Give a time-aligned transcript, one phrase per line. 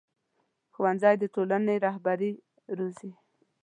[0.73, 2.31] ښوونځی د ټولنې رهبري
[2.77, 3.11] روزي